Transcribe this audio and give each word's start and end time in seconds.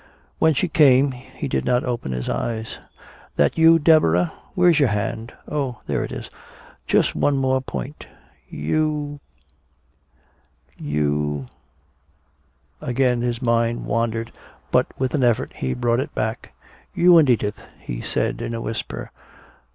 When 0.39 0.55
she 0.55 0.67
came, 0.67 1.11
he 1.11 1.47
did 1.47 1.63
not 1.63 1.83
open 1.83 2.11
his 2.11 2.27
eyes. 2.27 2.79
"That 3.35 3.55
you, 3.55 3.77
Deborah? 3.77 4.33
Where's 4.55 4.79
your 4.79 4.89
hand?... 4.89 5.31
Oh 5.47 5.77
there 5.85 6.03
it 6.03 6.11
is. 6.11 6.27
Just 6.87 7.13
one 7.13 7.37
more 7.37 7.61
point. 7.61 8.07
You 8.49 9.19
you" 10.75 11.45
Again 12.81 13.21
his 13.21 13.43
mind 13.43 13.85
wandered, 13.85 14.31
but 14.71 14.87
with 14.99 15.13
an 15.13 15.23
effort 15.23 15.53
he 15.53 15.75
brought 15.75 15.99
it 15.99 16.15
back. 16.15 16.51
"You 16.95 17.19
and 17.19 17.29
Edith," 17.29 17.63
he 17.79 18.01
said 18.01 18.41
in 18.41 18.55
a 18.55 18.61
whisper. 18.61 19.11